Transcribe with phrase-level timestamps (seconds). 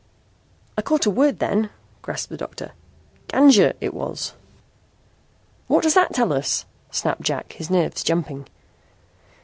[0.79, 1.69] "I caught a word then,"
[2.03, 2.71] gasped the doctor.
[3.27, 4.33] "'Ganja,' it was."
[5.67, 8.47] "What does that tell us?" snapped Jack, his nerves jumping.